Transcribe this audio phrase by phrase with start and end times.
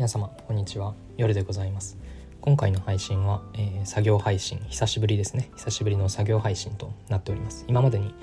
[0.00, 0.94] 皆様こんにちは。
[1.18, 1.98] 夜でございます。
[2.40, 4.58] 今回の配信は、えー、作業配信。
[4.70, 5.50] 久しぶりですね。
[5.56, 7.66] 久しぶりの作業配信となっております。
[7.68, 8.14] 今までに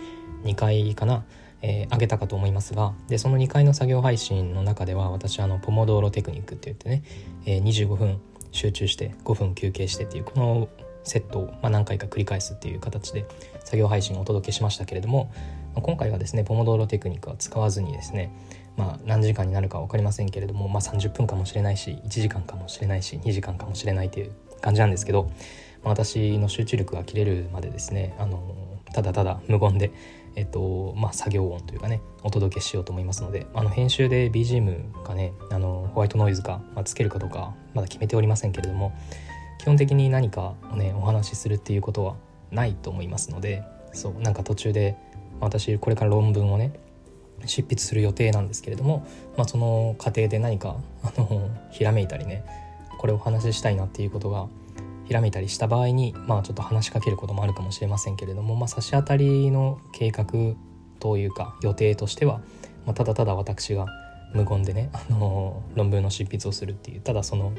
[0.44, 1.24] 2回かな、
[1.62, 7.04] えー、げたかと思いますがでその2回の作業配信の中では私あのポモドーロテクニックって言ってね、
[7.46, 8.20] えー、25分
[8.52, 10.70] 集中して5分休憩してっていうこの
[11.04, 13.28] セットを、ま、何回か繰り返すっていう形で
[13.64, 15.32] 作業配信をお届けしましたけれども、
[15.76, 18.32] 今回はですねポモドーロテクニックは使わずにですね
[18.78, 24.32] まあ、何時間になるか分かりませんけれども、まあ、30分かもしれないし1時間かもしれないし2時間かもしれないという
[24.62, 25.24] 感じなんですけど、
[25.84, 28.56] まあ、私の集中力が切れるまでですねあの
[28.94, 29.92] ただただ無言で、
[30.36, 38.94] えっとまあ、作業音というかねお届けしようと思いますのであの編集で BGM がねあのホワイトノイズか、まあ、つけるかどうかまだ決めておりませんけれども
[39.60, 42.16] 基本的に何かをねお話しするっていうことは
[42.52, 44.96] ないと思いますのでそうなんか途中で
[45.40, 46.74] 私これから論文をね
[47.46, 52.44] 執筆する予定なんですけれども、まあ、その過程で何かあのひらめいたりね
[52.98, 54.48] これをお話ししたいなっていうことが
[55.06, 60.26] ひらめいたりした場合に、まあ、ちょっと話しかけることもあるかもしれませんけれども、まあ、差し当たりの計画
[61.00, 62.42] というか予定としては、
[62.86, 63.86] まあ、ただただ私が
[64.34, 67.54] 無言でね、あの論文の執筆をするっていうただその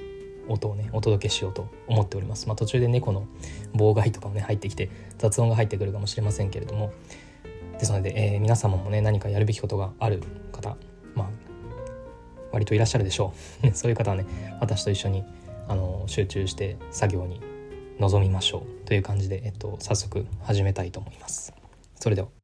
[0.49, 3.27] 音をねお届けしようと思っております、まあ、途中で猫の
[3.75, 6.93] 妨害とかもね入ってきて雑音が入ってくるかもしれませんけれども
[7.79, 10.77] ですので、えー、皆様もね何かやるべきことがある方
[11.15, 11.29] まあ
[12.53, 13.33] 割といらっしゃるでしょ
[13.65, 14.27] う そういう方はね
[14.61, 15.25] 私と一緒に
[15.69, 17.41] あの集中して作業に
[17.99, 21.53] 臨みましょうという感じで、えっと、早速始めたいと思います。
[21.97, 22.38] それでは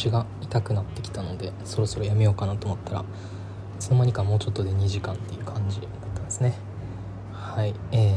[0.00, 3.04] 腰が痛くなってきたのでそろそろやめようかなと思ったらい
[3.78, 6.54] つの間にかもうちょっとで2時間っていう感じだったんですね。
[7.32, 8.14] はいえ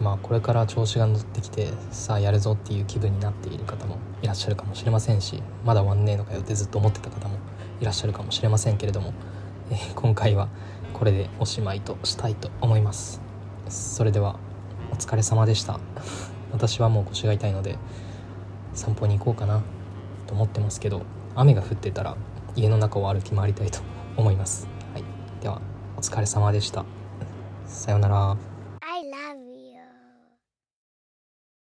[0.00, 7.36] ー、まあこれから調子が乗ってきてさあやるぞっていう気分になっている方もいらっしゃるかもしれませんしまだ終わんねえのかよってずっと思ってた方も
[7.80, 9.14] いらっしゃるかもしれませんけれども、
[9.70, 10.48] えー、今回は
[10.92, 13.20] これでおしまいとしたいと思います。
[13.68, 14.38] それでは
[14.92, 15.80] お疲れ様でした。
[16.52, 17.78] 私はもう腰が痛いので
[18.74, 19.62] 散歩に行こうかな。
[20.40, 21.02] 思ってますけど
[21.34, 22.16] 雨が降ってたら
[22.56, 23.80] 家の中を歩き回りたいと
[24.16, 25.04] 思います、はい、
[25.42, 25.60] では
[25.96, 26.84] お疲れ様でした。
[27.66, 28.49] さようなら。